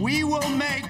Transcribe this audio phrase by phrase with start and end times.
[0.00, 0.84] We will make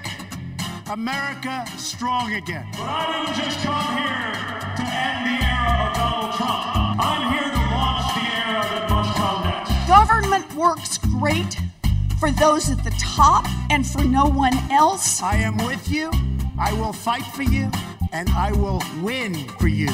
[0.90, 2.68] America strong again.
[2.72, 4.32] But I didn't just come here
[4.76, 6.66] to end the era of Donald Trump.
[7.00, 9.88] I'm here to launch the era that must come next.
[9.88, 11.56] Government works great
[12.20, 15.22] for those at the top and for no one else.
[15.22, 16.10] I am with you.
[16.58, 17.70] I will fight for you.
[18.12, 19.88] And I will win for you.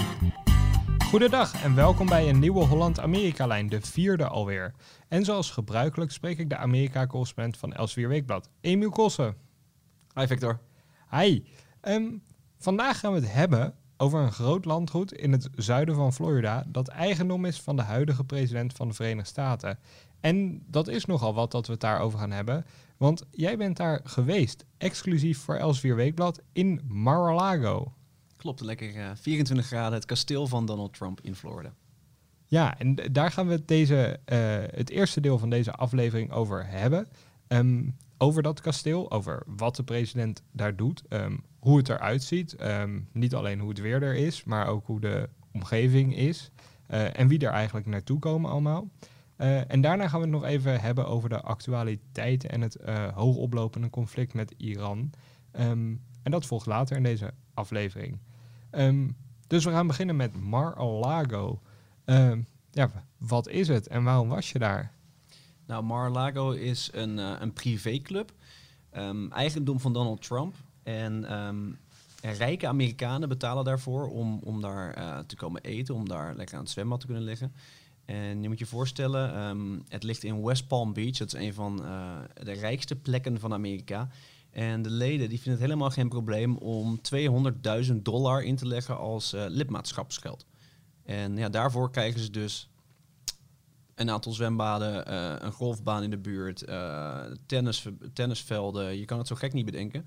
[1.14, 4.74] Goedendag en welkom bij een nieuwe Holland-Amerika-lijn, de vierde alweer.
[5.08, 9.36] En zoals gebruikelijk spreek ik de Amerika-correspondent van Elsevier Weekblad, Emiel Kossen.
[10.14, 10.60] Hi Victor.
[11.10, 11.44] Hi.
[11.80, 12.04] Ehm,
[12.58, 16.88] vandaag gaan we het hebben over een groot landgoed in het zuiden van Florida dat
[16.88, 19.78] eigendom is van de huidige president van de Verenigde Staten.
[20.20, 24.00] En dat is nogal wat dat we het daarover gaan hebben, want jij bent daar
[24.04, 27.92] geweest, exclusief voor Elsevier Weekblad, in Mar-a-Lago.
[28.44, 31.74] Klopt, lekker uh, 24 graden, het kasteel van Donald Trump in Florida.
[32.46, 34.38] Ja, en daar gaan we het, deze, uh,
[34.78, 37.08] het eerste deel van deze aflevering over hebben.
[37.48, 42.56] Um, over dat kasteel, over wat de president daar doet, um, hoe het eruit ziet.
[42.62, 46.50] Um, niet alleen hoe het weer er is, maar ook hoe de omgeving is.
[46.90, 48.88] Uh, en wie er eigenlijk naartoe komen allemaal.
[49.68, 52.78] En daarna gaan we het nog even hebben over de actualiteiten en het
[53.14, 55.10] hoogoplopende conflict met Iran.
[55.52, 58.18] En dat volgt later in deze aflevering.
[58.76, 61.60] Um, dus we gaan beginnen met Mar-a-Lago.
[62.06, 62.32] Uh,
[62.70, 64.92] ja, wat is het en waarom was je daar?
[65.66, 68.32] Nou, Mar-a-Lago is een, uh, een privéclub,
[68.96, 70.54] um, eigendom van Donald Trump.
[70.82, 71.26] En
[72.20, 76.62] rijke Amerikanen betalen daarvoor om, om daar uh, te komen eten, om daar lekker aan
[76.62, 77.52] het zwembad te kunnen liggen.
[78.04, 81.16] En je moet je voorstellen, het ligt in West Palm Beach.
[81.16, 84.08] Dat is een van uh, de rijkste plekken van Amerika.
[84.54, 87.00] En de leden die vinden het helemaal geen probleem om
[87.88, 90.46] 200.000 dollar in te leggen als uh, lidmaatschapsgeld.
[91.02, 92.70] En ja, daarvoor krijgen ze dus
[93.94, 98.98] een aantal zwembaden, uh, een golfbaan in de buurt, uh, tennis, tennisvelden.
[98.98, 100.06] Je kan het zo gek niet bedenken.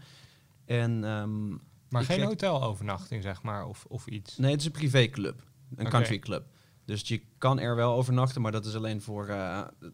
[0.65, 4.37] En, um, maar geen hotelovernachting, zeg maar, of, of iets?
[4.37, 5.91] Nee, het is een privéclub, een okay.
[5.91, 6.45] countryclub.
[6.85, 9.37] Dus je kan er wel overnachten, maar dat is alleen voor,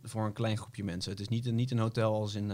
[0.04, 1.12] voor een klein groepje mensen.
[1.12, 2.52] Het is niet een, niet een hotel als in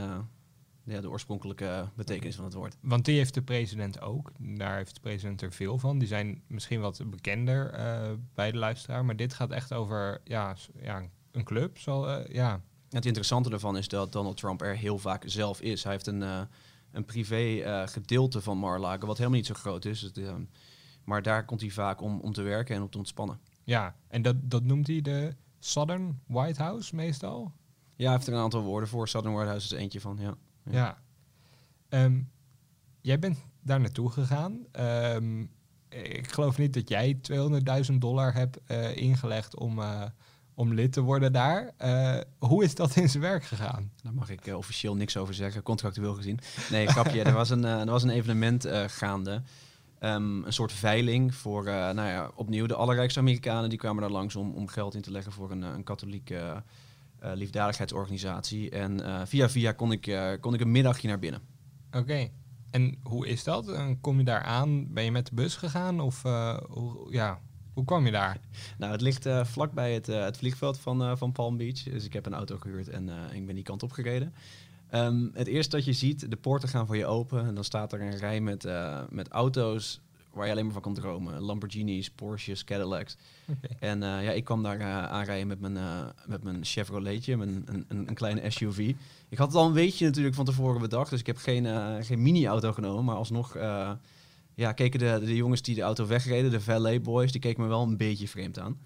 [0.89, 2.75] ja, de oorspronkelijke betekenis van het woord.
[2.81, 4.31] Want die heeft de president ook.
[4.39, 5.99] Daar heeft de president er veel van.
[5.99, 9.05] Die zijn misschien wat bekender uh, bij de luisteraar.
[9.05, 11.77] Maar dit gaat echt over ja, ja, een club.
[11.77, 12.61] Zal, uh, ja.
[12.89, 15.83] Het interessante ervan is dat Donald Trump er heel vaak zelf is.
[15.83, 16.41] Hij heeft een, uh,
[16.91, 20.01] een privé gedeelte van Mar-a-Lago, wat helemaal niet zo groot is.
[20.01, 20.19] Het,
[21.03, 23.39] maar daar komt hij vaak om, om te werken en om te ontspannen.
[23.63, 27.51] Ja, en dat, dat noemt hij de Southern White House meestal?
[27.95, 29.07] Ja, hij heeft er een aantal woorden voor.
[29.07, 30.35] Southern White House is eentje van, ja.
[30.69, 30.97] Ja.
[31.89, 32.31] Um,
[33.01, 34.65] jij bent daar naartoe gegaan.
[34.79, 35.51] Um,
[35.89, 37.19] ik geloof niet dat jij
[37.91, 40.03] 200.000 dollar hebt uh, ingelegd om, uh,
[40.53, 41.71] om lid te worden daar.
[41.81, 43.91] Uh, hoe is dat in zijn werk gegaan?
[44.03, 46.39] Daar mag ik officieel niks over zeggen, contractueel gezien.
[46.69, 47.23] Nee, grapje.
[47.29, 49.41] er, was een, er was een evenement gaande.
[50.01, 53.69] Um, een soort veiling voor, nou ja, opnieuw de allerrijkste Amerikanen.
[53.69, 56.63] Die kwamen daar langs om, om geld in te leggen voor een, een katholieke
[57.21, 58.69] liefdadigheidsorganisatie.
[58.69, 61.41] En uh, via via kon ik, uh, kon ik een middagje naar binnen.
[61.87, 61.97] Oké.
[61.97, 62.31] Okay.
[62.71, 63.71] En hoe is dat?
[64.01, 64.93] Kom je daar aan?
[64.93, 65.99] Ben je met de bus gegaan?
[65.99, 66.21] Of
[66.69, 67.39] hoe, ja,
[67.73, 68.39] hoe kwam je daar?
[68.77, 71.83] nou, het ligt vlakbij het, het vliegveld van, van Palm Beach.
[71.83, 74.33] Dus ik heb een auto gehuurd en ik ben die kant op gereden.
[74.93, 77.45] Um, het eerste dat je ziet, de poorten gaan voor je open.
[77.45, 78.67] En dan staat er een rij met,
[79.09, 80.01] met auto's
[80.39, 81.41] waar je alleen maar van kan dromen.
[81.41, 83.17] Lamborghinis, Porsches, Cadillacs.
[83.47, 83.77] Okay.
[83.79, 87.63] En uh, ja, ik kwam daar uh, aanrijden met mijn, uh, met mijn Chevroletje, mijn,
[87.65, 88.93] een, een, een, kleine SUV.
[89.29, 91.65] Ik had het al een beetje natuurlijk van tevoren bedacht, dus ik heb geen,
[92.03, 93.05] geen mini-auto genomen.
[93.05, 93.53] Maar alsnog
[94.53, 97.67] ja, keken de, de jongens die de auto wegreden, de valet boys, die keken me
[97.69, 98.77] wel een beetje vreemd aan.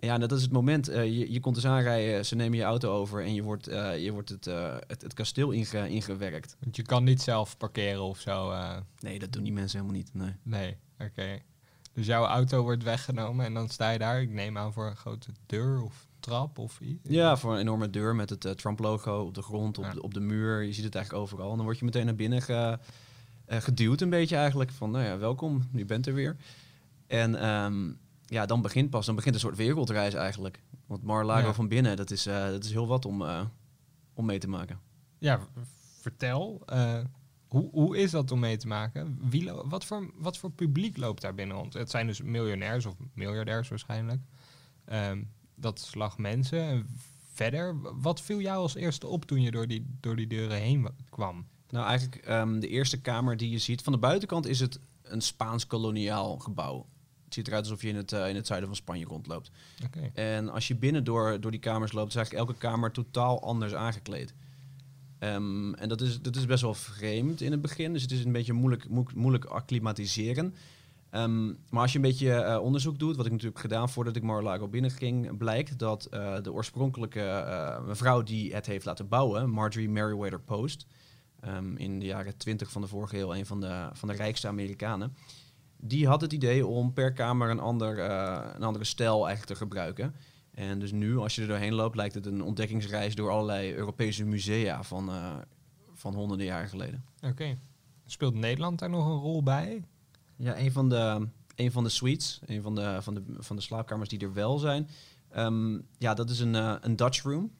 [0.00, 0.90] Ja, dat is het moment.
[0.90, 4.04] Uh, je, je komt dus aanrijden, ze nemen je auto over en je wordt, uh,
[4.04, 6.56] je wordt het, uh, het, het, kasteel inge, ingewerkt.
[6.60, 8.54] Want je kan niet zelf parkeren of zo?
[9.00, 10.14] Nee, dat doen die mensen helemaal niet.
[10.14, 11.10] Nee, nee oké.
[11.10, 11.42] Okay.
[11.92, 14.96] Dus jouw auto wordt weggenomen en dan sta je daar, ik neem aan, voor een
[14.96, 17.08] grote deur of trap of iets?
[17.08, 19.92] Ja, voor een enorme deur met het Trump-logo op de grond, op, ja.
[19.92, 20.62] de, op de muur.
[20.62, 21.50] Je ziet het eigenlijk overal.
[21.50, 22.78] En dan word je meteen naar binnen ge,
[23.46, 24.70] geduwd een beetje eigenlijk.
[24.70, 26.36] Van, nou ja, welkom, je bent er weer.
[27.06, 27.48] En...
[27.48, 27.98] Um,
[28.30, 30.62] ja, dan begint pas, dan begint een soort wereldreis eigenlijk.
[30.86, 31.54] Want Mar-a-Lago ja.
[31.54, 33.40] van binnen, dat is, uh, dat is heel wat om, uh,
[34.14, 34.80] om mee te maken.
[35.18, 35.40] Ja,
[36.00, 36.62] vertel.
[36.72, 36.98] Uh,
[37.46, 39.18] hoe, hoe is dat om mee te maken?
[39.30, 41.72] Wie wat, voor, wat voor publiek loopt daar binnen rond?
[41.72, 44.20] Het zijn dus miljonairs of miljardairs waarschijnlijk.
[44.92, 46.62] Um, dat slag mensen.
[46.62, 46.86] En
[47.32, 50.88] verder, wat viel jou als eerste op toen je door die, door die deuren heen
[51.08, 51.46] kwam?
[51.68, 53.82] Nou, eigenlijk um, de eerste kamer die je ziet.
[53.82, 56.86] Van de buitenkant is het een Spaans koloniaal gebouw.
[57.30, 59.50] Het ziet eruit alsof je in het, uh, in het zuiden van Spanje rondloopt.
[59.84, 60.10] Okay.
[60.14, 63.74] En als je binnen door, door die kamers loopt, is eigenlijk elke kamer totaal anders
[63.74, 64.34] aangekleed.
[65.18, 67.92] Ehm, en dat is, dat is best wel vreemd in het begin.
[67.92, 70.54] Dus het is een beetje moeilijk, moeilijk, moeilijk acclimatiseren.
[71.10, 74.22] Ehm, maar als je een beetje eh, onderzoek doet, wat ik natuurlijk gedaan voordat ik
[74.22, 79.88] Mar-a-Lago binnenging, blijkt dat eh, de oorspronkelijke eh, mevrouw die het heeft laten bouwen, Marjorie
[79.88, 80.86] Merriweather Post,
[81.40, 84.48] ehm, in de jaren 20 van de vorige eeuw een van de, van de rijkste
[84.48, 85.16] Amerikanen,
[85.80, 87.98] die had het idee om per kamer een, ander,
[88.54, 90.14] een andere stijl eigenlijk te gebruiken.
[90.50, 94.24] En dus nu, als je er doorheen loopt, lijkt het een ontdekkingsreis door allerlei Europese
[94.24, 95.10] musea van,
[95.92, 97.04] van honderden jaren geleden.
[97.20, 97.58] Oké.
[98.06, 99.84] Speelt Nederland daar nog een rol bij?
[100.36, 103.62] Ja, een van de, een van de suites, een van de, van, de, van de
[103.62, 104.88] slaapkamers die er wel zijn.
[105.30, 107.50] Ehm, ja, dat is een, uh, een Dutch room.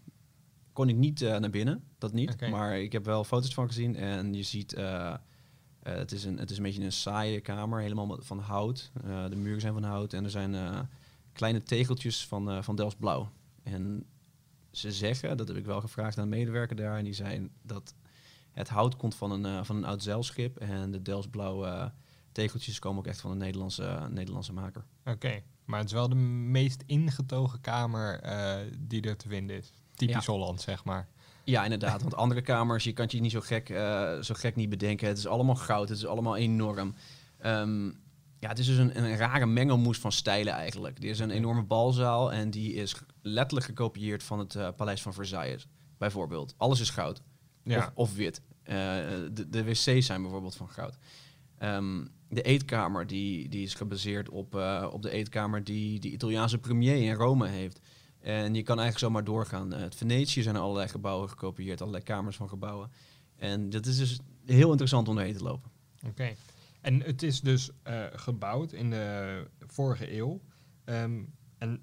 [0.72, 2.32] Kon ik niet naar binnen, dat niet.
[2.32, 2.50] Okay.
[2.50, 4.76] Maar ik heb wel foto's van gezien en je ziet...
[5.86, 8.90] Uh, het, is een, het is een beetje een saaie kamer, helemaal van hout.
[9.28, 10.88] de muren zijn van hout en er zijn
[11.32, 13.30] kleine tegeltjes van, van Delfts blauw.
[13.62, 14.06] En
[14.70, 17.94] ze zeggen, dat heb ik wel gevraagd aan een medewerker daar, en die zei dat
[18.50, 21.90] het hout komt van een, van een oud zeilschip en de Delfts blauw
[22.32, 24.84] tegeltjes komen ook echt van een Nederlandse, Nederlandse maker.
[25.04, 28.20] Oké, maar het is wel de meest ingetogen kamer
[28.78, 29.72] die er te vinden is.
[29.94, 30.32] Typisch ja.
[30.32, 31.08] Holland, zeg maar.
[31.50, 32.02] Ja, inderdaad.
[32.02, 35.08] Want andere kamers, je kan het je niet zo gek, uh, zo gek niet bedenken.
[35.08, 36.94] Het is allemaal goud, het is allemaal enorm.
[37.46, 38.00] Um,
[38.38, 40.98] ja, het is dus een, een, rare mengelmoes van stijlen eigenlijk.
[40.98, 45.14] Er is een enorme balzaal en die is letterlijk gekopieerd van het uh, Paleis van
[45.14, 45.66] Versailles,
[45.98, 46.54] bijvoorbeeld.
[46.56, 47.22] Alles is goud.
[47.64, 47.78] Ja.
[47.78, 48.42] Of, of wit.
[48.62, 50.98] de, de wc's zijn bijvoorbeeld van goud.
[51.62, 54.54] Um, de eetkamer die, die is gebaseerd op,
[54.90, 57.80] op de eetkamer die de Italiaanse premier in Rome heeft.
[58.20, 59.74] En je kan eigenlijk zomaar doorgaan.
[59.74, 62.90] Uh, het Venetië zijn er allerlei gebouwen gekopieerd, allerlei kamers van gebouwen.
[63.36, 65.70] En dat is dus heel interessant om erheen te lopen.
[66.06, 66.34] Oké.
[66.80, 70.40] En het is dus uh, gebouwd in de vorige eeuw.
[70.84, 71.82] Um, en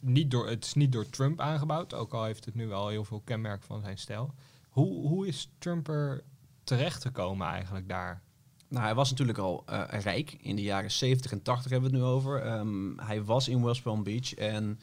[0.00, 3.04] niet door, het is niet door Trump aangebouwd, ook al heeft het nu wel heel
[3.04, 4.34] veel kenmerk van zijn stijl.
[4.68, 6.24] Hoe, hoe is Trump er
[6.64, 8.22] terechtgekomen eigenlijk daar?
[8.68, 10.32] Nou, hij was natuurlijk al uh, rijk.
[10.32, 12.58] In de jaren 70 en 80 hebben we het nu over.
[12.58, 14.78] Um, hij was in West Palm Beach en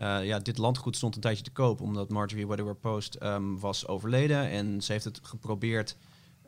[0.00, 3.86] uh, ja, dit landgoed stond een tijdje te koop omdat Marjorie Weatherwater Post um, was
[3.86, 5.96] overleden en ze heeft het geprobeerd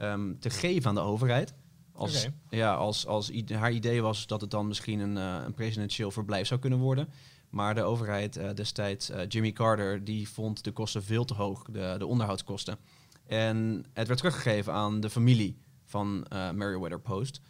[0.01, 1.55] um, te geven aan de overheid.
[1.93, 2.59] Als, okay.
[2.59, 6.47] ja, als, als haar idee was dat het dan misschien een, uh, een presidentieel verblijf
[6.47, 7.09] zou kunnen worden.
[7.51, 11.95] Maar de overheid uh, destijds, Jimmy Carter, die vond de kosten veel te hoog, de,
[11.99, 12.79] de onderhoudskosten.
[13.27, 17.41] En het werd teruggegeven aan de familie van uh, Merriweather Post.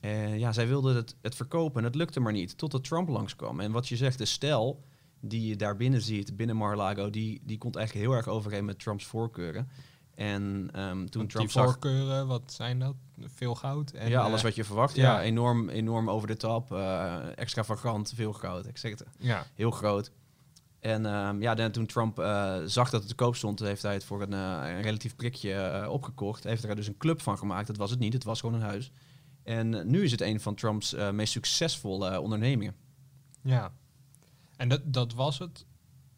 [0.00, 3.60] En ja, zij wilden het, het verkopen en het lukte maar niet, totdat Trump langskwam.
[3.60, 4.84] En wat je zegt, de stijl
[5.20, 8.78] die je daar binnen ziet, binnen Mar-a-Lago, die, die komt eigenlijk heel erg overeen met
[8.78, 9.68] Trumps voorkeuren.
[10.14, 12.94] En um, toen Trump die voorkeuren, wat zijn dat?
[13.20, 13.90] Veel goud?
[13.90, 14.96] En, ja, alles uh, wat je verwacht.
[14.96, 19.02] Ja, ja enorm, enorm over de top, uh, extravagant, veel goud, etc.
[19.18, 19.46] Ja.
[19.54, 20.12] Heel groot.
[20.78, 23.92] En um, ja, dan, toen Trump uh, zag dat het te koop stond, heeft hij
[23.92, 26.44] het voor een, uh, een relatief prikje opgekocht.
[26.44, 27.66] Heeft er dus een club van gemaakt.
[27.66, 28.92] Dat was het niet, het was gewoon een huis.
[29.42, 32.74] En nu is het een van Trumps meest succesvolle ondernemingen.
[33.42, 33.72] Ja,
[34.60, 35.64] en dat, dat was het,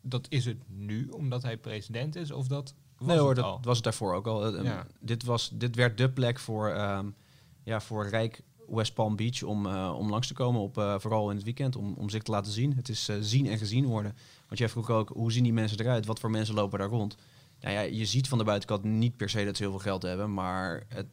[0.01, 3.45] dat is het nu, omdat hij president is, of dat was nee hoor, het dat
[3.45, 3.61] al?
[3.63, 4.63] was het daarvoor ook al.
[4.63, 4.87] Ja.
[5.01, 7.15] dit, was, dit werd de plek voor, um,
[7.63, 11.31] ja, voor rijk West Palm Beach om, uh, om langs te komen, op, uh, vooral
[11.31, 12.77] in het weekend, om, om zich te laten zien.
[12.77, 14.17] Het is zien en gezien worden.
[14.47, 16.07] Want jij vroeg ook, hoe zien die mensen eruit?
[16.07, 17.17] Wat voor mensen lopen daar rond?
[17.61, 20.03] Nou ja, je ziet van de buitenkant niet per se dat ze heel veel geld
[20.03, 21.07] hebben, maar het,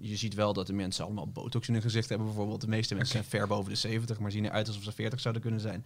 [0.00, 2.26] je ziet wel dat de mensen allemaal botox in hun gezicht hebben.
[2.26, 5.20] Bijvoorbeeld, de meeste mensen zijn ver boven de 70, maar zien eruit alsof ze 40
[5.20, 5.84] zouden kunnen zijn.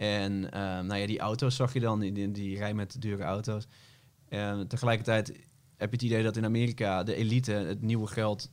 [0.00, 0.40] En
[0.86, 3.66] nou ja, die auto's zag je dan, die, die, rij met dure auto's.
[4.28, 5.28] En tegelijkertijd
[5.76, 8.50] heb je het idee dat in Amerika de elite, het nieuwe geld,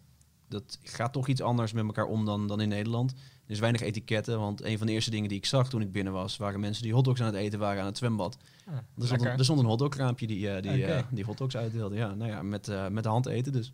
[0.47, 3.11] dat gaat toch iets anders met elkaar om dan, dan in Nederland.
[3.45, 5.91] Er is weinig etiketten, want een van de eerste dingen die ik zag toen ik
[5.91, 8.37] binnen was, waren mensen die hotdogs aan het eten waren aan het zwembad.
[8.65, 11.95] Ah, Er stond, een, er stond een hotdograampje die, eh, die, eh, die hotdogs uitdeelde.
[11.95, 13.73] Ja, nou ja, met, eh, met de hand eten dus.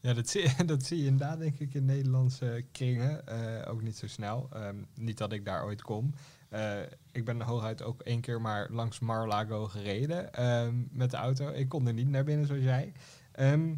[0.00, 3.26] Ja, dat zie, dat zie je inderdaad, denk ik, in Nederlandse kringen.
[3.66, 4.48] Ook niet zo snel.
[4.52, 6.14] Ehm, niet dat ik daar ooit kom.
[6.54, 6.80] Eh,
[7.12, 11.48] ik ben hooguit ook één keer maar langs Mar-a-Lago gereden ehm, met de auto.
[11.48, 12.92] Ik kon er niet naar binnen, zoals jij.
[13.32, 13.74] Ehm,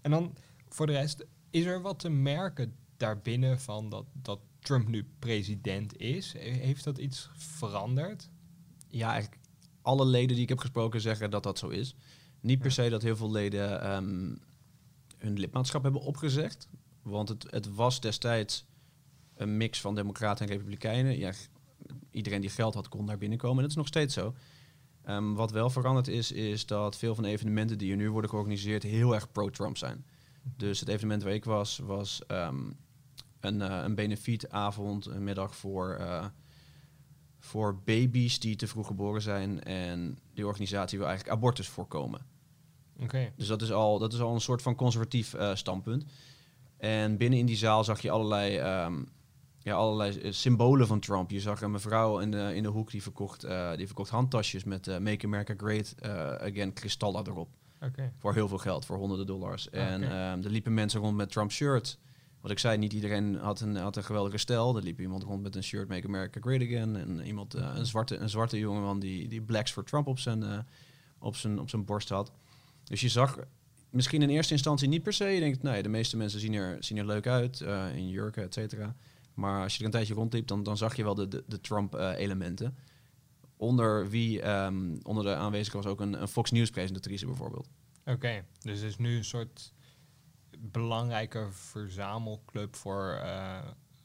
[0.00, 0.36] en dan
[0.68, 5.96] voor de rest, is er wat te merken daarbinnen van dat, dat Trump nu president
[5.96, 6.32] is?
[6.32, 8.28] He- Heeft dat iets veranderd?
[8.88, 9.42] Ja, eigenlijk
[9.82, 11.94] alle leden die ik heb gesproken zeggen dat dat zo is.
[12.40, 14.34] Niet per se dat heel veel leden ehm,
[15.18, 16.68] hun lidmaatschap hebben opgezegd.
[17.02, 18.66] Want het, het was destijds
[19.34, 21.18] een mix van democraten en republikeinen.
[21.18, 21.32] Ja,
[22.10, 23.56] iedereen die geld had kon daar binnenkomen.
[23.56, 24.34] En dat is nog steeds zo.
[25.02, 28.30] Ehm, wat wel veranderd is, is dat veel van de evenementen die er nu worden
[28.30, 30.04] georganiseerd heel erg pro-Trump zijn.
[30.56, 32.70] Dus het evenement waar ik was, was ehm,
[33.40, 36.26] een, eh, een benefietavond, een middag voor, eh,
[37.38, 39.62] voor baby's die te vroeg geboren zijn.
[39.62, 42.26] En die organisatie wil eigenlijk abortus voorkomen.
[43.02, 43.32] Oké.
[43.36, 46.04] Dus dat is al, dat is al een soort van conservatief eh, standpunt.
[46.76, 49.02] En binnen in die zaal zag je allerlei, ehm,
[49.62, 51.30] ja, allerlei eh, symbolen van Trump.
[51.30, 54.64] Je zag een mevrouw in de, in de hoek die verkocht, eh, die verkocht handtasjes
[54.64, 55.94] met eh, Make America Great
[56.40, 57.48] Again kristallen erop.
[58.18, 59.70] Voor heel veel geld, voor honderden dollars.
[59.70, 60.12] En Oké.
[60.12, 61.98] ehm, er liepen mensen rond met Trump shirts.
[62.40, 64.76] Wat ik zei, niet iedereen had een, had een geweldige stijl.
[64.76, 66.96] Er liep iemand rond met een shirt Make America Great Again.
[66.96, 70.66] En iemand, een, zwarte, een zwarte jongeman die, die Blacks for Trump op zijn,
[71.18, 72.32] op, zijn, op zijn borst had.
[72.84, 73.38] Dus je zag
[73.90, 75.24] misschien in eerste instantie niet per se.
[75.24, 77.60] Je denkt, nee, de meeste mensen zien er, zien er leuk uit,
[77.94, 78.94] in jurken, et cetera.
[79.40, 81.60] Maar als je er een tijdje rondliep, dan, dan zag je wel de, de, de
[81.60, 82.76] Trump-elementen.
[83.56, 87.68] onder wie, ehm, onder de aanwezigen was ook een, een Fox News-presentatrice bijvoorbeeld.
[88.04, 89.72] Oké, dus het is nu een soort
[90.58, 93.58] belangrijke verzamelclub voor eh,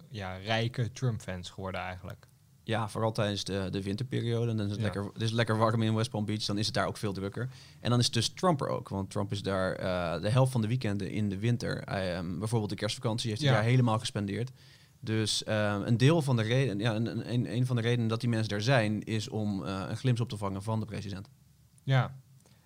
[0.09, 2.27] ja, rijke Trump-fans geworden eigenlijk.
[2.63, 4.51] Ja, vooral tijdens de, de winterperiode.
[4.51, 4.85] En dan is het, Ja.
[4.85, 6.45] lekker, het is lekker warm in West Palm Beach.
[6.45, 7.49] Dan is het daar ook veel drukker.
[7.79, 8.89] En dan is het dus Trump er ook.
[8.89, 11.81] Want Trump is daar eh, de helft van de weekenden in de winter.
[11.85, 13.55] Hij, ehm, bijvoorbeeld de kerstvakantie heeft hij Ja.
[13.57, 14.51] daar helemaal gespendeerd.
[15.05, 18.19] Dus ehm, een deel van de reden, ja, een, een- een, van de redenen dat
[18.19, 21.29] die mensen daar zijn, is om eh, een glimp op te vangen van de president.
[21.83, 22.15] Ja.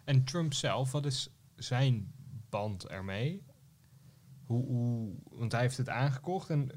[0.03, 2.12] En Trump zelf, wat is zijn
[2.50, 3.43] band ermee?
[4.46, 6.72] Hoe, hoe, want hij heeft het aangekocht en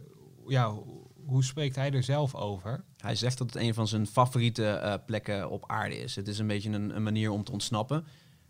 [0.46, 2.84] ja, hoe, hoe spreekt hij er zelf over?
[2.96, 6.16] Hij zegt dat het een van zijn favoriete eh, plekken op aarde is.
[6.16, 8.04] Het is een beetje een, een manier om te ontsnappen.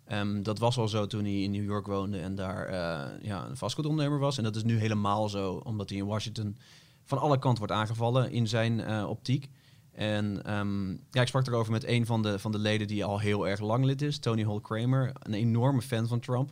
[0.05, 3.47] Ehm, dat was al zo toen hij in New York woonde en daar eh, ja,
[3.47, 4.37] een vastgoedondernemer was.
[4.39, 6.57] En dat is nu helemaal zo, omdat hij in Washington
[7.05, 9.49] van alle kanten wordt aangevallen in zijn eh, optiek.
[9.93, 13.19] En ehm, ja, ik sprak erover met een van de, van de leden die al
[13.19, 16.51] heel erg lang lid is, Tony Hall Kramer, een enorme fan van Trump.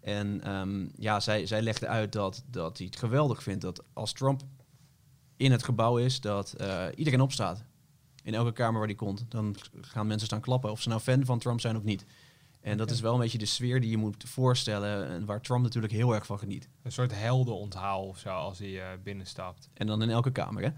[0.00, 4.12] En ehm, ja, zij, zij legde uit dat, dat hij het geweldig vindt dat als
[4.12, 4.42] Trump
[5.36, 7.64] in het gebouw is, dat eh, iedereen opstaat.
[8.22, 9.24] In elke kamer waar hij komt.
[9.28, 12.04] Dan gaan mensen staan klappen, of ze nou fan van Trump zijn of niet.
[12.70, 15.08] En dat is wel een beetje de sfeer die je moet voorstellen.
[15.08, 16.68] En waar Trump natuurlijk heel erg van geniet.
[16.82, 19.68] Een soort heldenonthaal of zo als hij eh, binnenstapt.
[19.74, 20.62] En dan in elke kamer.
[20.62, 20.68] Hè?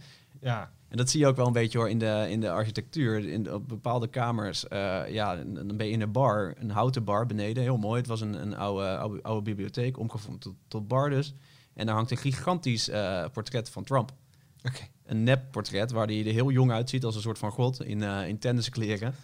[0.40, 3.28] Ja, En dat zie je ook wel een beetje hoor in de, in de architectuur.
[3.28, 4.68] In de- op bepaalde kamers.
[4.68, 7.62] eh, ja, dan ben je in een bar, een houten bar beneden.
[7.62, 7.98] Heel mooi.
[7.98, 11.34] Het was een, een oude, oude, oude bibliotheek, omgevormd tot, tot bar dus.
[11.74, 14.12] En daar hangt een gigantisch eh, portret van Trump.
[14.62, 14.82] oké.
[15.04, 18.02] Een nep portret waar hij er heel jong uitziet als een soort van god in,
[18.02, 19.14] eh in tenniskleren.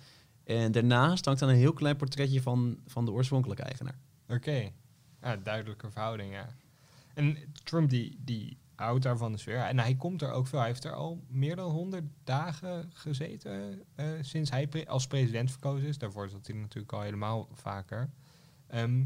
[0.46, 3.98] En daarnaast hangt dan een heel klein portretje van, van de oorspronkelijke eigenaar.
[4.28, 4.70] Oké.
[5.22, 6.48] Ja, duidelijke verhouding, ja.
[7.14, 9.58] En Trump die, die houdt daarvan de sfeer.
[9.58, 10.58] En hij komt er ook veel.
[10.58, 15.50] Hij heeft er al meer dan 100 dagen gezeten eh, sinds hij pre- als president
[15.50, 15.98] verkozen is.
[15.98, 18.10] Daarvoor zat hij natuurlijk al helemaal vaker.
[18.66, 19.04] Ehm,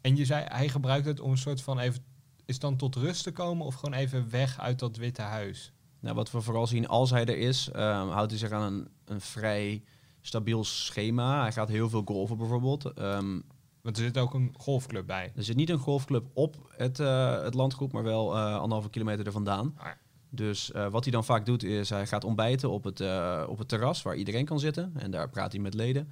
[0.00, 2.04] en je zei, hij gebruikt het om een soort van even...
[2.44, 5.72] Is dan tot rust te komen of gewoon even weg uit dat Witte Huis?
[6.00, 8.88] Nou, wat we vooral zien als hij er is, ehm, houdt hij zich aan een,
[9.04, 9.82] een vrij
[10.26, 11.40] stabiel schema.
[11.40, 12.84] Hij gaat heel veel golfen bijvoorbeeld.
[12.92, 13.40] Ehm,
[13.82, 15.32] Want er zit ook een golfclub bij.
[15.36, 19.26] er zit niet een golfclub op het, eh, het landgoed, maar wel eh, anderhalve kilometer
[19.26, 19.74] er vandaan.
[19.76, 19.86] Ah,
[20.30, 23.00] Dus eh, wat hij dan vaak doet, is hij gaat ontbijten op het,
[23.48, 24.92] op het terras waar iedereen kan zitten.
[24.96, 26.08] En daar praat hij met leden.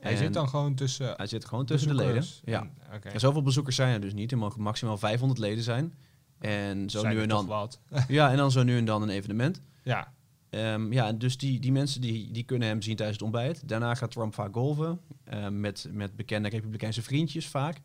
[0.00, 1.14] Hij En zit dan gewoon tussen...
[1.16, 2.24] hij zit gewoon tussen de leden.
[2.44, 2.60] Ja.
[2.60, 3.08] en- Oké.
[3.08, 4.32] En zoveel bezoekers zijn er dus niet.
[4.32, 5.94] Er mogen maximaal 500 leden zijn.
[6.38, 7.46] En zo Zijn nu en dan.
[7.46, 7.80] wat.
[8.08, 9.60] Ja, en dan zo nu en dan een evenement.
[9.82, 10.12] ja,
[10.54, 13.68] Ehm, ja, dus die, die mensen die, die kunnen hem zien tijdens het ontbijt.
[13.68, 15.00] Daarna gaat Trump vaak golven.
[15.24, 17.80] ehm, met, met bekende republikeinse vriendjes vaak.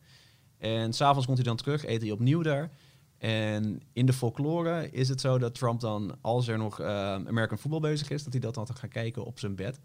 [0.58, 2.72] En s'avonds komt hij dan terug, eet hij opnieuw daar.
[3.18, 7.58] En in de folklore is het zo dat Trump dan, als er nog ehm, American
[7.58, 9.80] football bezig is, dat hij dat dan gaat kijken op zijn bed.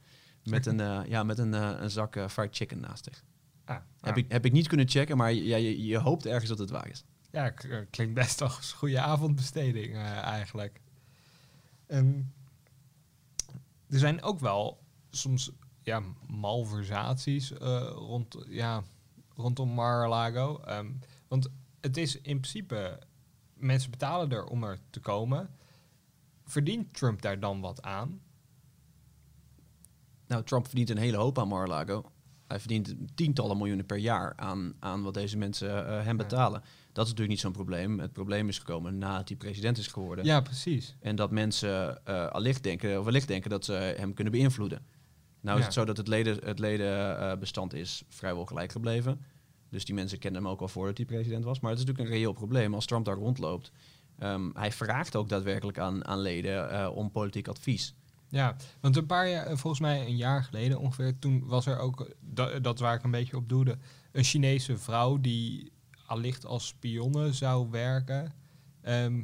[0.44, 3.24] Met een, eh, ja, met een, eh, een zak eh, fried chicken naast zich.
[3.64, 4.16] ah, Heb, ah.
[4.16, 6.88] ik, heb ik niet kunnen checken, maar ja, je, je hoopt ergens dat het waar
[6.88, 7.04] is.
[7.30, 7.50] Ja,
[7.90, 10.80] klinkt best als een goede avondbesteding eigenlijk.
[11.86, 12.20] Ehm,
[13.94, 15.50] er zijn ook wel soms
[15.82, 18.82] ja, malversaties eh, rond, ja,
[19.34, 20.60] rondom Mar-a-Lago.
[20.60, 20.92] Ehm,
[21.28, 22.98] want het is in principe,
[23.54, 25.50] mensen betalen er om er te komen.
[26.44, 28.22] Verdient Trump daar dan wat aan?
[30.26, 32.12] Nou, Trump verdient een hele hoop aan Mar-a-Lago.
[32.46, 36.60] Hij verdient tientallen miljoenen per jaar aan, aan wat deze mensen eh, hem betalen.
[36.92, 38.00] Dat is natuurlijk niet zo'n probleem.
[38.00, 40.24] Het probleem is gekomen nadat hij president is geworden.
[40.24, 40.96] Ja, precies.
[41.00, 44.86] En dat mensen eh allicht denken, of wellicht denken dat ze hem kunnen beïnvloeden.
[45.40, 49.20] Nou is het zo dat het, leden, het ledenbestand is vrijwel gelijk gebleven.
[49.70, 51.60] Dus die mensen kenden hem ook al voordat hij president was.
[51.60, 53.70] Maar het is natuurlijk een reëel probleem als Trump daar rondloopt.
[54.18, 57.94] Ehm, hij vraagt ook daadwerkelijk aan, aan leden eh, om politiek advies.
[58.34, 62.14] Ja, want een paar jaar, volgens mij een jaar geleden ongeveer, toen was er ook,
[62.20, 63.78] dat, dat waar ik een beetje op doelde,
[64.12, 65.72] een Chinese vrouw die
[66.06, 68.32] allicht als spionne zou werken.
[68.80, 69.22] Ehm,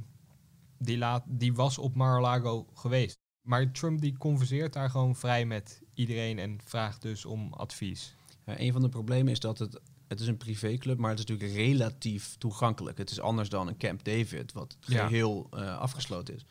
[0.78, 3.18] die, laat, die was op Mar-a-Lago geweest.
[3.42, 8.14] Maar Trump die converseert daar gewoon vrij met iedereen en vraagt dus om advies.
[8.44, 11.24] Eh, een van de problemen is dat het het is een privéclub, maar het is
[11.24, 12.98] natuurlijk relatief toegankelijk.
[12.98, 15.06] Het is anders dan een Camp David, wat Ja.
[15.06, 16.44] geheel eh, afgesloten is.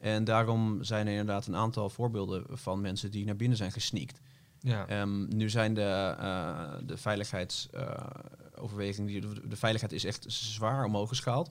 [0.00, 4.20] En daarom zijn er inderdaad een aantal voorbeelden van mensen die naar binnen zijn gesneakt.
[4.60, 4.86] Ja.
[4.86, 11.50] Ehm, nu zijn de, eh de veiligheidsoverwegingen, de, de veiligheid is echt zwaar omhoog geschaald.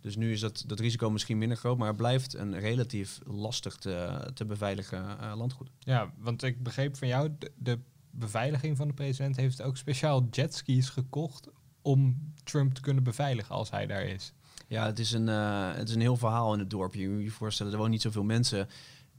[0.00, 3.76] Dus nu is dat, dat risico misschien minder groot, maar het blijft een relatief lastig
[3.76, 5.70] te, te beveiligen eh, landgoed.
[5.78, 7.78] ja, want ik begreep van jou, de, de
[8.10, 11.48] beveiliging van de president heeft ook speciaal jetskis gekocht
[11.82, 14.32] om Trump te kunnen beveiligen als hij daar is.
[14.74, 17.00] Ja, het is een, eh, het is een heel verhaal in het dorpje.
[17.00, 18.68] Je moet je voorstellen, er wonen niet zoveel mensen.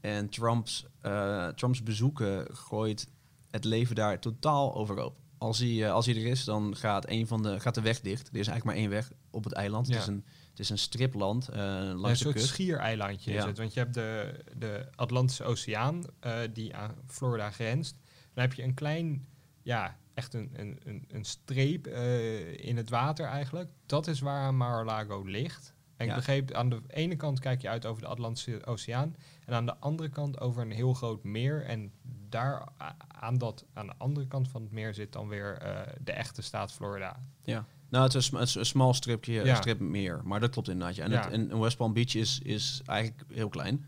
[0.00, 3.08] En Trumps, eh, Trumps bezoeken gooit
[3.50, 5.16] het leven daar totaal overhoop.
[5.38, 8.00] Als hij, eh, als hij er is, dan gaat, een van de, gaat de weg
[8.00, 8.28] dicht.
[8.28, 9.86] Er is eigenlijk maar één weg op het eiland.
[9.86, 9.92] Ja.
[9.92, 13.46] Het, is een, het is een stripland eh, Ja, een langs soort schiereilandje is Ja.
[13.46, 13.58] het.
[13.58, 16.04] Want je hebt de, de Atlantische Oceaan
[16.52, 17.96] die aan Florida grenst.
[18.34, 19.26] Dan heb je een klein,
[19.62, 23.70] ja, echt een, een, een, een streep eh, in het water eigenlijk.
[23.86, 25.74] Dat is waar Mar-a-Lago ligt.
[25.96, 29.16] En ik begreep, aan de ene kant kijk je uit over de Atlantische Oceaan.
[29.44, 31.64] En aan de andere kant over een heel groot meer.
[31.64, 31.92] En
[32.28, 32.68] daar
[33.08, 36.42] aan, dat, aan de andere kant van het meer zit dan weer eh, de echte
[36.42, 37.22] staat Florida.
[37.42, 37.64] Ja.
[37.88, 39.50] Nou, het is een, sm- het is een smal stripje, Ja.
[39.50, 40.20] een strip meer.
[40.24, 40.96] Maar dat klopt inderdaad.
[40.96, 41.04] Ja.
[41.04, 43.84] En, het, en West Palm Beach is, is eigenlijk heel klein.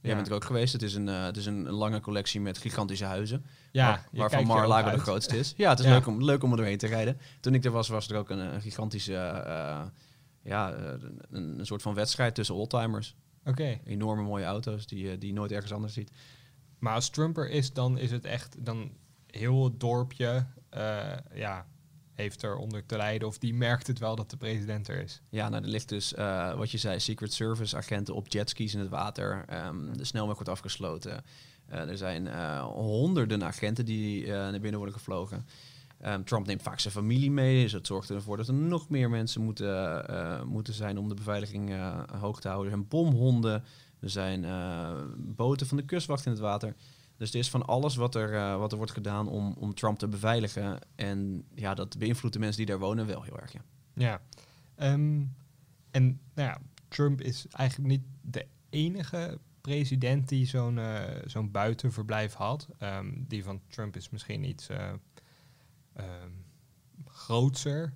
[0.00, 0.72] Jij bent er ook geweest.
[0.72, 3.44] Het is een, eh, het is een, lange collectie met gigantische huizen.
[3.72, 5.54] Ja, Waar- waarvan Mar-a-Lago de grootste is.
[5.56, 7.18] Ja, het is leuk, om, leuk om er doorheen te rijden.
[7.40, 9.14] Toen ik er was, was er ook een, een gigantische...
[9.16, 9.82] eh,
[10.42, 10.92] ja, eh,
[11.30, 13.14] een, een soort van wedstrijd tussen oldtimers.
[13.44, 13.80] Oké.
[13.84, 16.10] Enorme mooie auto's die, die je nooit ergens anders ziet.
[16.78, 18.92] Maar als Trump er is, dan is het echt dan
[19.26, 20.46] heel het dorpje
[21.34, 21.66] ja,
[22.18, 23.28] heeft eronder te lijden.
[23.28, 25.20] Of die merkt het wel dat de president er is.
[25.28, 28.80] Ja, nou, er ligt dus, eh, wat je zei, Secret Service agenten op jetskis in
[28.80, 29.44] het water.
[29.48, 31.24] Ehm, de snelweg wordt afgesloten.
[31.66, 35.46] Eh, er zijn eh, honderden agenten die naar binnen worden gevlogen.
[36.00, 39.10] Ehm, Trump neemt vaak zijn familie mee, dus dat zorgt ervoor dat er nog meer
[39.10, 40.04] mensen moeten,
[40.48, 41.72] moeten zijn om de beveiliging
[42.20, 42.72] hoog te houden.
[42.72, 43.64] Er zijn bomhonden,
[44.00, 44.46] er zijn
[45.16, 46.74] boten van de kustwacht in het water.
[47.18, 49.98] Dus er is van alles wat er, eh, wat er wordt gedaan om, om Trump
[49.98, 50.78] te beveiligen.
[50.94, 53.52] En ja, dat beïnvloedt de mensen die daar wonen wel heel erg.
[53.52, 53.62] Ja.
[53.94, 54.20] Ja.
[54.74, 55.24] Ehm,
[55.90, 62.32] en nou ja, Trump is eigenlijk niet de enige president die zo'n eh, zo'n buitenverblijf
[62.34, 62.68] had.
[62.78, 64.96] Ehm, die van Trump is misschien iets ehm,
[67.04, 67.94] grootser.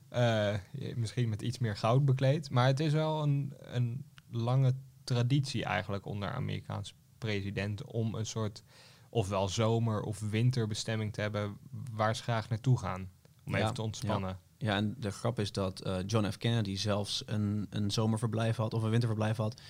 [0.94, 2.50] misschien met iets meer goud bekleed.
[2.50, 8.62] Maar het is wel een, een lange traditie eigenlijk onder Amerikaanse presidenten om een soort
[9.14, 11.56] ofwel zomer- of winterbestemming te hebben
[11.92, 13.08] waar ze graag naartoe gaan.
[13.46, 14.38] Om Ja, even te ontspannen.
[14.58, 16.36] Ja, en de grap is dat eh, John F.
[16.36, 19.60] Kennedy zelfs een, een zomerverblijf had of een winterverblijf had.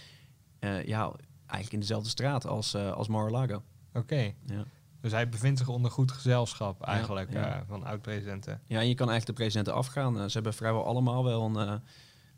[0.59, 1.13] eh, ja,
[1.47, 3.63] eigenlijk in dezelfde straat als, eh als Mar-a-Lago.
[3.93, 4.33] Oké.
[4.47, 4.65] Ja.
[5.01, 7.65] Dus hij bevindt zich onder goed gezelschap eigenlijk ja.
[7.69, 8.61] van oud-presidenten.
[8.67, 10.17] ja, en je kan eigenlijk de presidenten afgaan.
[10.17, 11.81] Ze hebben vrijwel allemaal wel een,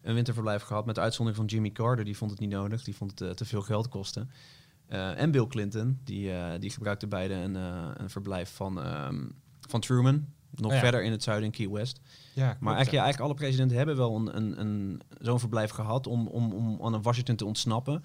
[0.03, 0.87] een winterverblijf gehad.
[0.87, 2.85] Met de uitzondering van Jimmy Carter, die vond het niet nodig.
[2.85, 4.31] Die vond het te veel geld kosten.
[4.87, 9.25] Eh, en Bill Clinton, die, eh, die gebruikte beide een, eh, een verblijf van, ehm,
[9.61, 10.27] van Truman.
[10.51, 10.83] Nog Oh ja.
[10.83, 12.01] verder in het zuiden in Key West.
[12.35, 16.07] Ja, Maar eigenlijk, ja, eigenlijk alle presidenten hebben wel een, een, een, zo'n verblijf gehad
[16.07, 18.05] om, om, om aan Washington te ontsnappen.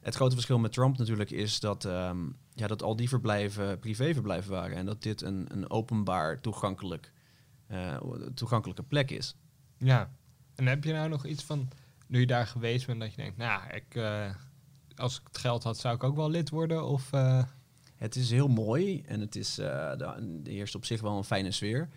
[0.00, 2.18] Het grote verschil met Trump natuurlijk is dat, ehm,
[2.54, 4.76] ja, dat al die verblijven privéverblijven waren.
[4.76, 7.12] En dat dit een, een openbaar toegankelijk,
[8.34, 9.36] toegankelijke plek is.
[9.78, 10.10] Ja.
[10.54, 11.68] En heb je nou nog iets van,
[12.06, 13.94] nu je daar geweest bent, dat je denkt, nou, ik,
[15.00, 16.86] als ik het geld had, zou ik ook wel lid worden?
[16.86, 17.42] Of, eh,
[17.96, 21.50] Het is heel mooi en het is, eh de, heerst op zich wel een fijne
[21.50, 21.88] sfeer.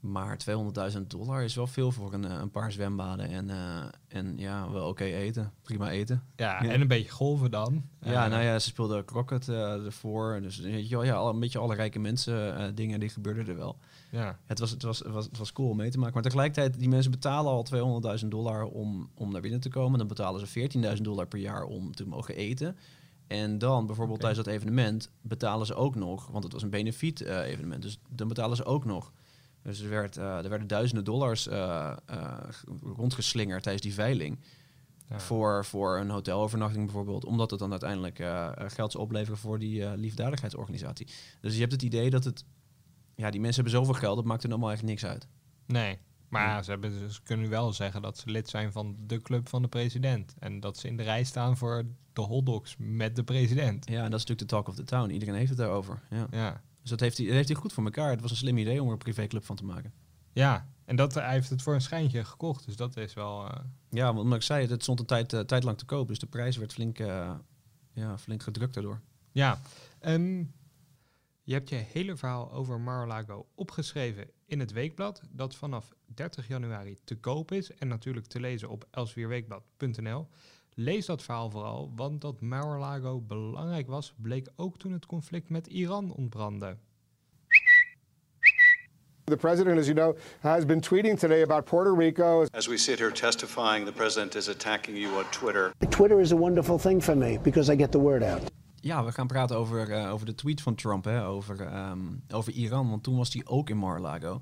[0.00, 4.38] Maar 200.000 dollar is wel veel voor een, eh, een paar zwembaden en, eh, en
[4.38, 5.52] ja, wel oké eten.
[5.62, 6.22] Prima eten.
[6.36, 6.70] ja, Ja.
[6.70, 7.84] en een beetje golven dan.
[8.00, 10.40] Ja, Eh, nou ja, ze speelden croquet eh, ervoor.
[10.42, 13.76] Dus ja, al- een beetje alle rijke mensen dingen, die gebeurden er wel.
[14.10, 14.38] ja.
[14.46, 16.14] Het was, het, was, het, was, het was cool om mee te maken.
[16.14, 17.62] Maar tegelijkertijd, die mensen betalen al
[18.20, 19.98] 200.000 dollar om, om naar binnen te komen.
[19.98, 22.76] Dan betalen ze 14.000 dollar per jaar om te mogen eten.
[23.26, 27.20] En dan bijvoorbeeld tijdens dat evennement betalen ze ook nog, want het was een benefiet
[27.20, 29.12] evenement, dus dan betalen ze ook nog.
[29.62, 32.38] Dus er, werd, eh, er werden duizenden dollars eh, eh,
[32.82, 34.38] rondgeslingerd tijdens die veiling.
[35.08, 35.18] Ja.
[35.18, 37.24] Voor, voor een hotelovernachting bijvoorbeeld.
[37.24, 38.16] Omdat het dan uiteindelijk
[38.72, 41.08] geld zou opleveren voor die liefdadigheidsorganisatie.
[41.40, 42.44] Dus je hebt het idee dat het...
[43.14, 45.28] Ja, die mensen hebben zoveel geld, dat maakt er allemaal eigenlijk niks uit.
[45.66, 45.98] Nee.
[46.28, 49.48] Maar ja, ze, hebben, ze kunnen wel zeggen dat ze lid zijn van de club
[49.48, 50.34] van de president.
[50.38, 53.88] En dat ze in de rij staan voor de hotdogs met de president.
[53.88, 55.10] Ja, en dat is natuurlijk de talk of the town.
[55.10, 56.02] Iedereen heeft het daarover.
[56.10, 56.26] Ja.
[56.30, 56.62] Ja.
[56.80, 58.10] Dus dat heeft, hij, dat heeft hij goed voor elkaar.
[58.10, 59.92] Het was een slim idee om er een privéclub van te maken.
[60.32, 62.66] Ja, en dat, hij heeft het voor een schijntje gekocht.
[62.66, 63.48] Dus dat is wel...
[63.48, 66.08] eh, Ja, want omdat ik zei, het stond een tijd, eh, tijd lang te koop.
[66.08, 67.34] Dus de prijs werd flink, eh,
[67.92, 69.00] ja, flink gedrukt daardoor.
[69.32, 69.60] Ja,
[69.98, 70.38] ehm,
[71.42, 76.98] je hebt je hele verhaal over Mar-a-Lago opgeschreven in het weekblad dat vanaf 30 januari
[77.04, 80.28] te koop is en natuurlijk te lezen op elsevierweekblad.nl.
[80.82, 85.66] Lees dat verhaal vooral, want dat Mar-a-Lago belangrijk was, bleek ook toen het conflict met
[85.66, 86.76] Iran ontbrandde.
[89.24, 92.44] The president, as you know, has been tweeting today about Puerto Rico.
[92.50, 95.72] As we sit here testifying, the president is attacking you on Twitter.
[95.88, 98.50] Twitter is a wonderful thing for me because I get the word out.
[98.80, 101.98] Ja, we gaan praten over, eh, over de tweet van Trump, hè, over, ehm,
[102.30, 102.90] over Iran.
[102.90, 104.40] Want toen was hij ook in Mar-a-Lago.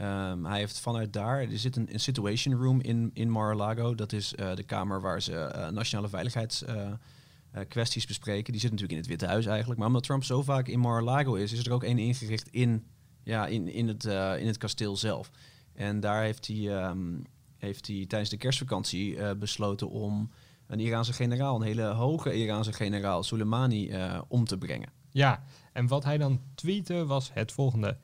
[0.00, 3.94] Ehm, hij heeft vanuit daar, er zit een, situation room in, in Mar-a-Lago.
[3.94, 8.52] Dat is eh, de kamer waar ze eh, nationale veiligheidskwesties bespreken.
[8.52, 9.78] Die zit natuurlijk in het Witte Huis eigenlijk.
[9.78, 12.86] Maar omdat Trump zo vaak in Mar-a-Lago is, is er ook één ingericht in,
[13.22, 14.04] ja, in, in, het,
[14.40, 15.30] in het kasteel zelf.
[15.72, 17.18] En daar heeft hij, ehm,
[17.56, 20.30] heeft hij tijdens de kerstvakantie besloten om
[20.66, 23.92] een Iraanse generaal, een hele hoge Iraanse generaal, Soleimani,
[24.28, 24.92] om te brengen.
[25.10, 27.96] Ja, en wat hij dan tweette was het volgende.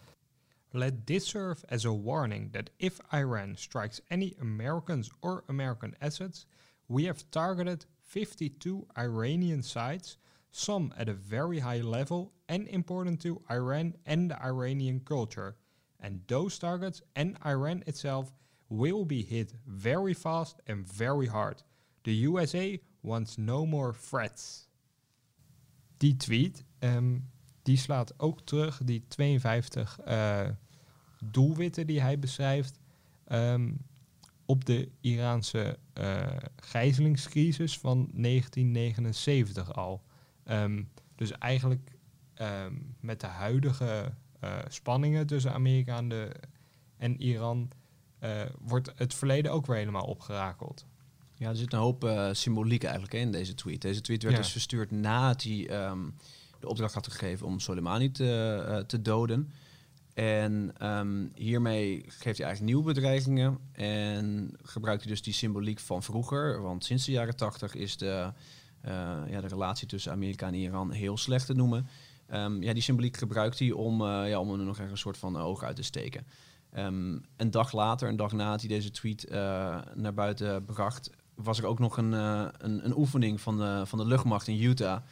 [0.76, 6.44] Let this serve as a warning that if Iran strikes any Americans or American assets,
[6.86, 10.18] we have targeted 52 Iranian sites,
[10.52, 15.56] some at a very high level and important to Iran and the Iranian culture.
[15.98, 18.34] And those targets and Iran itself
[18.68, 21.62] will be hit very fast and very hard.
[22.04, 24.68] The USA wants no more threats.
[26.00, 27.22] Die tweet, um,
[27.62, 30.48] die slaat ook terug, die 52 uh,
[31.30, 32.78] doelwitten die hij beschrijft,
[33.32, 33.78] um,
[34.44, 40.02] op de Iraanse uh, gijzelingscrisis van 1979 al.
[40.50, 41.90] Um, dus eigenlijk
[43.00, 44.12] met de huidige
[44.44, 46.32] uh, spanningen tussen Amerika en, de,
[46.96, 47.70] en Iran
[48.58, 50.86] wordt het verleden ook weer helemaal opgerakeld.
[51.34, 53.82] Ja, er zit een hoop symboliek eigenlijk in deze tweet.
[53.82, 54.40] Deze tweet werd Ja.
[54.40, 56.08] dus verstuurd nadat hij ehm,
[56.60, 59.52] de opdracht had gegeven om Soleimani te, eh, te doden.
[60.16, 66.02] En ehm, hiermee geeft hij eigenlijk nieuwe bedreigingen en gebruikt hij dus die symboliek van
[66.02, 66.62] vroeger.
[66.62, 68.32] Want sinds de jaren tachtig is de,
[68.80, 68.92] eh,
[69.28, 71.86] ja, de relatie tussen Amerika en Iran heel slecht te noemen.
[72.26, 75.36] Ehm, ja, die symboliek gebruikt hij om, eh, ja, om er nog een soort van
[75.36, 76.26] oog uit te steken.
[76.76, 81.58] Ehm, een dag later, een dag nadat hij deze tweet eh, naar buiten bracht, was
[81.58, 85.02] er ook nog een, eh, een, een oefening van de, van de luchtmacht in Utah,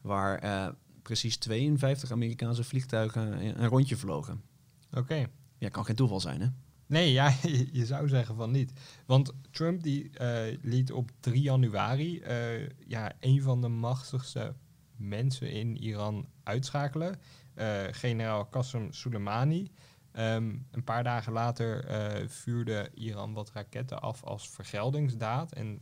[0.00, 0.68] waar eh,
[1.02, 4.51] precies 52 Amerikaanse vliegtuigen een rondje vlogen.
[4.92, 5.26] Oké.
[5.58, 6.46] Ja, kan geen toeval zijn, hè?
[6.92, 8.72] Nee, ja, je, je zou zeggen van niet.
[9.06, 14.54] Want Trump die eh, liet op 3 januari eh, ja, een van de machtigste
[14.96, 17.20] mensen in Iran uitschakelen.
[17.54, 19.70] Eh, generaal Qasem Soleimani.
[20.12, 21.84] Ehm, een paar dagen later
[22.30, 25.52] vuurde Iran wat raketten af als vergeldingsdaad.
[25.52, 25.80] En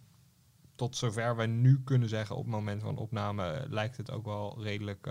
[0.74, 4.62] tot zover wij nu kunnen zeggen op het moment van opname lijkt het ook wel
[4.62, 5.10] redelijk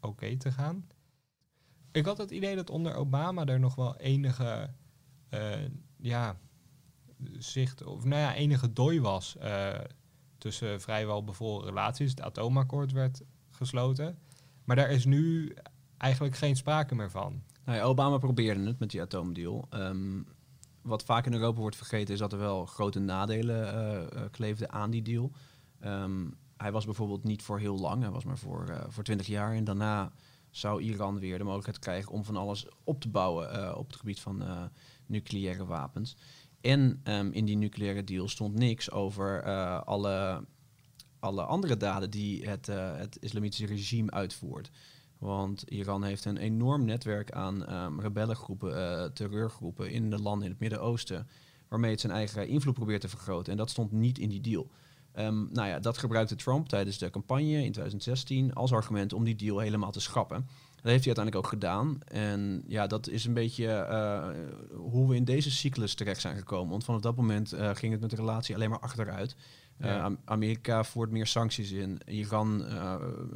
[0.00, 0.86] oké te gaan.
[1.98, 4.70] Ik had het idee dat onder Obama er nog wel enige
[5.28, 5.64] eh,
[5.96, 6.36] ja,
[7.38, 9.78] zicht, of nou ja, enige dooi was eh,
[10.38, 12.10] tussen vrijwel bevolen relaties.
[12.10, 14.18] Het atoomakkoord werd gesloten.
[14.64, 15.54] Maar daar is nu
[15.96, 17.42] eigenlijk geen sprake meer van.
[17.64, 19.66] Nou ja, Obama probeerde het met die atoomdeal.
[19.70, 20.22] Ehm,
[20.82, 24.90] wat vaak in Europa wordt vergeten is dat er wel grote nadelen eh, kleefden aan
[24.90, 25.32] die deal.
[25.80, 29.54] Ehm, hij was bijvoorbeeld niet voor heel lang, hij was maar voor, voor 20 jaar.
[29.54, 30.12] En daarna
[30.58, 33.96] zou Iran weer de mogelijkheid krijgen om van alles op te bouwen eh, op het
[33.96, 34.62] gebied van eh,
[35.06, 36.16] nucleaire wapens.
[36.60, 40.44] En ehm, in die nucleaire deal stond niks over eh, alle,
[41.18, 42.66] alle andere daden die het,
[42.96, 44.70] het islamitische regime uitvoert.
[45.18, 50.60] Want Iran heeft een enorm netwerk aan ehm, rebellengroepen, terreurgroepen in de landen in het
[50.60, 51.28] Midden-Oosten,
[51.68, 53.52] waarmee het zijn eigen invloed probeert te vergroten.
[53.52, 54.70] En dat stond niet in die deal.
[55.18, 59.36] Ehm, nou ja, dat gebruikte Trump tijdens de campagne in 2016 als argument om die
[59.36, 60.36] deal helemaal te schrappen.
[60.82, 61.98] Dat heeft hij uiteindelijk ook gedaan.
[62.04, 64.28] En ja, dat is een beetje eh,
[64.76, 66.70] hoe we in deze cyclus terecht zijn gekomen.
[66.70, 69.36] Want vanaf dat moment eh, ging het met de relatie alleen maar achteruit.
[69.78, 70.02] Eh, Ja.
[70.02, 72.00] Am- Amerika voert meer sancties in.
[72.06, 72.64] Iran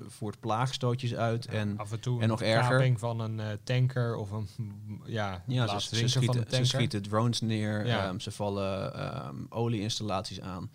[0.07, 1.47] voert plaagstootjes uit.
[1.47, 2.99] en, Af en toe en nog erger.
[2.99, 4.49] van een tanker of een
[5.07, 8.07] ja, Ja, ze, schieten, ze schieten drones neer, Ja.
[8.07, 10.71] ehm, ze vallen ehm, olieinstallaties aan.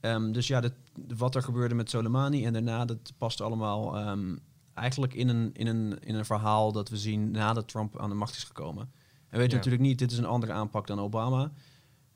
[0.00, 0.72] Ehm, dus ja, dat,
[1.16, 4.36] wat er gebeurde met Soleimani en daarna, dat past allemaal ehm,
[4.74, 8.14] eigenlijk in een, in, een, in een verhaal dat we zien nadat Trump aan de
[8.14, 8.82] macht is gekomen.
[8.82, 8.90] En
[9.30, 9.56] we weten Ja.
[9.56, 11.52] natuurlijk niet, dit is een andere aanpak dan Obama.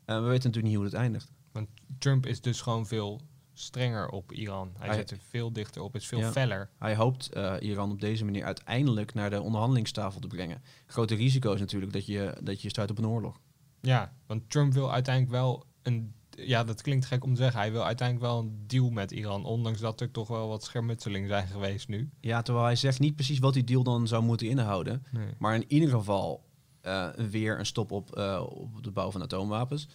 [0.05, 1.31] Eh, we weten natuurlijk niet hoe het eindigt.
[1.51, 1.67] Want
[1.97, 3.21] Trump is dus gewoon veel
[3.53, 4.71] strenger op Iran.
[4.77, 6.31] Hij, Hij- zit er veel dichter op, is veel Ja.
[6.31, 6.69] feller.
[6.77, 10.61] Hij hoopt eh, Iran op deze manier uiteindelijk naar de onderhandelingstafel te brengen.
[10.85, 13.39] Grote risico is natuurlijk dat je, dat je stuit op een oorlog.
[13.81, 16.13] Ja, want Trump wil uiteindelijk wel een...
[16.35, 17.59] Ja, dat klinkt gek om te zeggen.
[17.59, 19.45] Hij wil uiteindelijk wel een deal met Iran.
[19.45, 22.09] Ondanks dat er toch wel wat schermutselingen zijn geweest nu.
[22.19, 25.05] Ja, terwijl hij zegt niet precies wat die deal dan zou moeten inhouden.
[25.11, 25.33] Nee.
[25.37, 26.43] Maar in ieder geval
[26.81, 29.87] eh, weer een stop op, eh, op de bouw van atoomwapens.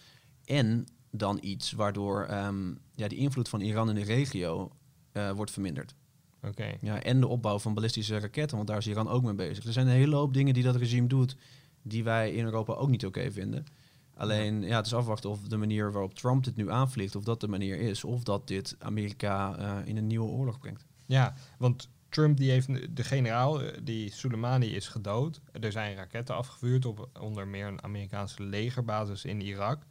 [0.45, 4.71] En dan iets waardoor ehm, ja, die invloed van Iran in de regio
[5.11, 5.95] eh, wordt verminderd.
[6.43, 6.77] Oké.
[6.81, 9.65] Ja, en de opbouw van ballistische raketten, want daar is Iran ook mee bezig.
[9.65, 11.35] Er zijn een hele hoop dingen die dat regime doet,
[11.81, 13.65] die wij in Europa ook niet oké vinden.
[14.21, 17.39] Alleen, ja, het is afwachten of de manier waarop Trump dit nu aanvliegt, of dat
[17.39, 20.85] de manier is, of dat dit Amerika eh, in een nieuwe oorlog brengt.
[21.05, 25.41] Ja, want Trump die heeft de generaal, eh, die Soleimani is gedood.
[25.51, 29.83] Er zijn raketten afgevuurd op onder meer een Amerikaanse legerbasis in Irak.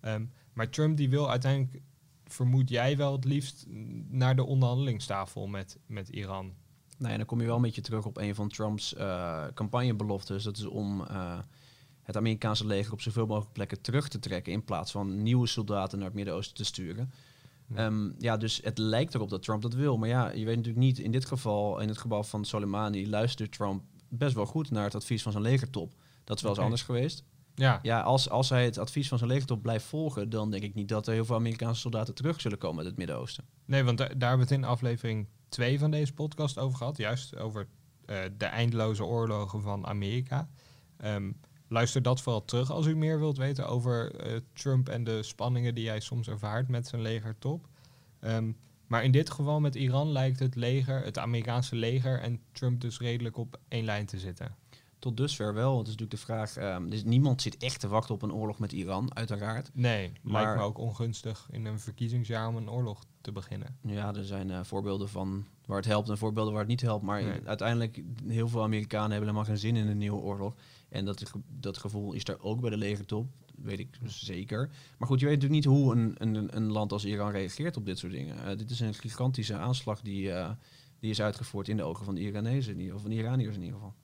[0.00, 1.82] Ehm, maar Trump die wil uiteindelijk,
[2.24, 3.66] vermoed jij wel het liefst
[4.08, 6.52] naar de onderhandelingstafel met, met Iran.
[6.98, 10.44] Nou ja, dan kom je wel een beetje terug op een van Trumps eh, campagnebeloftes.
[10.44, 11.06] Dat is om
[12.08, 15.98] het Amerikaanse leger op zoveel mogelijk plekken terug te trekken in plaats van nieuwe soldaten
[15.98, 17.12] naar het Midden-Oosten te sturen.
[17.74, 17.92] Ja.
[18.18, 19.96] ja, dus het lijkt erop dat Trump dat wil.
[19.98, 23.52] Maar ja, je weet natuurlijk niet, in dit geval, in het geval van Soleimani, luistert
[23.52, 25.94] Trump best wel goed naar het advies van zijn legertop.
[26.24, 27.24] Dat is wel eens anders geweest.
[27.54, 30.74] Ja, Ja, als, als hij het advies van zijn legertop blijft volgen, dan denk ik
[30.74, 33.44] niet dat er heel veel Amerikaanse soldaten terug zullen komen uit het Midden-Oosten.
[33.64, 36.96] nee, want da- daar hebben we het in aflevering 2 van deze podcast over gehad.
[36.96, 37.68] Juist over
[38.04, 40.48] eh, de eindeloze oorlogen van Amerika.
[40.96, 41.30] Ehm,
[41.68, 45.74] luister dat vooral terug als u meer wilt weten over eh, Trump en de spanningen
[45.74, 47.66] die hij soms ervaart met zijn legertop.
[48.20, 48.50] Ehm,
[48.86, 52.98] maar in dit geval met Iran lijkt het leger, het Amerikaanse leger en Trump dus
[52.98, 54.54] redelijk op één lijn te zitten.
[54.98, 55.78] Tot dusver wel.
[55.78, 58.58] Het is natuurlijk de vraag, ehm, dus niemand zit echt te wachten op een oorlog
[58.58, 59.70] met Iran, uiteraard.
[59.74, 63.76] Nee, Maar- lijkt me ook ongunstig in een verkiezingsjaar om een oorlog te beginnen.
[63.82, 67.04] Ja, er zijn eh, voorbeelden van waar het helpt en voorbeelden waar het niet helpt.
[67.04, 67.40] Maar Nee.
[67.44, 70.54] uiteindelijk, heel veel Amerikanen hebben helemaal geen zin in een nieuwe oorlog.
[70.88, 74.70] En dat, dat gevoel is er ook bij de legertop, weet ik zeker.
[74.98, 77.84] Maar goed, je weet natuurlijk niet hoe een, een, een land als Iran reageert op
[77.84, 78.44] dit soort dingen.
[78.44, 80.50] Eh, dit is een gigantische aanslag die, eh,
[81.00, 83.76] die is uitgevoerd in de ogen van de Iranezen, of van de Iraniërs in ieder
[83.76, 83.94] geval.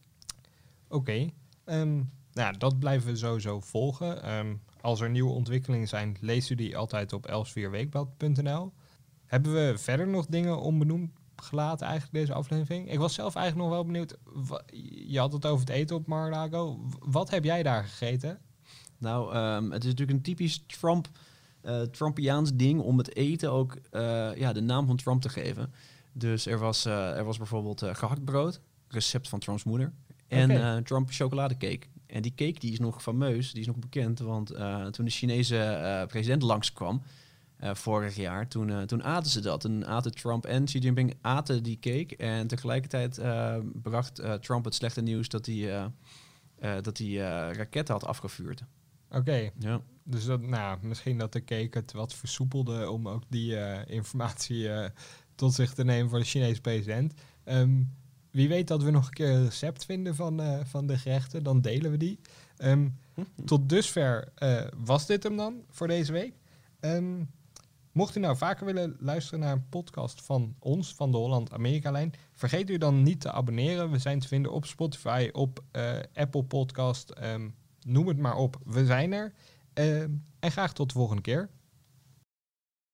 [0.89, 1.29] Oké,
[1.65, 4.23] ehm, nou, dat blijven we sowieso volgen.
[4.23, 8.73] Ehm, als er nieuwe ontwikkelingen zijn, leest u die altijd op elsvierweekblad.nl.
[9.27, 12.91] Hebben we verder nog dingen onbenoemd gelaten eigenlijk deze aflevering?
[12.91, 14.17] Ik was zelf eigenlijk nog wel benieuwd.
[15.07, 16.81] Je had het over het eten op Mar-a-Lago.
[16.99, 18.39] Wat heb jij daar gegeten?
[18.99, 21.09] Nou, ehm, het is natuurlijk een typisch Trump,
[21.61, 25.73] eh Trumpiaans ding om het eten ook eh, ja, de naam van Trump te geven.
[26.13, 29.93] Dus er was, eh, er was bijvoorbeeld eh gehakt brood, recept van Trumps moeder.
[30.29, 31.87] En Trump chocoladecake.
[32.07, 34.19] En die cake die is nog fameus, die is nog bekend.
[34.19, 34.47] Want
[34.91, 37.03] toen de Chinese president langskwam,
[37.57, 39.61] eh, vorig jaar, toen, eh, toen aten ze dat.
[39.61, 42.17] Toen aten Trump en Xi Jinping aten die cake.
[42.17, 45.91] En tegelijkertijd eh, bracht Trump het slechte nieuws dat hij,
[46.83, 47.15] dat hij
[47.53, 48.65] raketten had afgevuurd.
[49.11, 49.81] Oké, Ja.
[50.03, 54.69] dus dat, nou, misschien dat de cake het wat versoepelde om ook die informatie
[55.35, 57.15] tot zich te nemen voor de Chinese president.
[57.45, 57.83] Ehm,
[58.31, 61.61] wie weet dat we nog een keer een recept vinden van, van de gerechten, dan
[61.61, 62.19] delen we die.
[62.57, 62.89] Ehm,
[63.45, 64.33] tot dusver
[64.77, 66.35] was dit hem dan voor deze week.
[66.81, 67.23] Ehm,
[67.95, 72.71] mocht u nou vaker willen luisteren naar een podcast van ons, van de Holland-Amerika-lijn, vergeet
[72.71, 73.91] u dan niet te abonneren.
[73.91, 77.49] We zijn te vinden op Spotify, op eh, Apple Podcast, ehm,
[77.87, 78.57] noem het maar op.
[78.65, 79.33] We zijn er.
[79.73, 81.49] Ehm, en graag tot de volgende keer.